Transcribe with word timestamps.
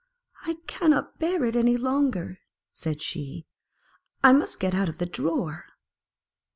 "I 0.47 0.55
cannot 0.65 1.19
bear 1.19 1.45
it 1.45 1.55
any 1.55 1.77
longer," 1.77 2.39
said 2.73 3.03
she;" 3.03 3.45
I 4.23 4.33
must 4.33 4.59
get 4.59 4.73
out 4.73 4.89
of 4.89 4.97
the 4.97 5.05
drawer." 5.05 5.65